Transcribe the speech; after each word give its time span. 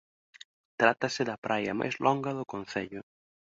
Trátase 0.81 1.21
da 1.29 1.41
praia 1.45 1.77
máis 1.79 1.95
longa 2.05 2.31
do 2.37 2.49
concello. 2.53 3.01